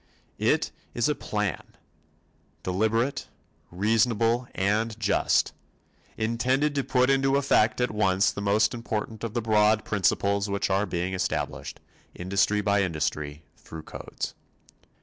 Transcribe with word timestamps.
It 0.39 0.71
is 0.95 1.07
a 1.07 1.13
plan 1.13 1.77
deliberate, 2.63 3.27
reasonable 3.69 4.47
and 4.55 4.99
just 4.99 5.53
intended 6.17 6.73
to 6.73 6.83
put 6.83 7.11
into 7.11 7.35
effect 7.37 7.79
at 7.79 7.91
once 7.91 8.31
the 8.31 8.41
most 8.41 8.73
important 8.73 9.23
of 9.23 9.35
the 9.35 9.43
broad 9.43 9.85
principles 9.85 10.49
which 10.49 10.71
are 10.71 10.87
being 10.87 11.13
established, 11.13 11.79
industry 12.15 12.61
by 12.61 12.81
industry, 12.81 13.43
through 13.57 13.83
codes. 13.83 14.33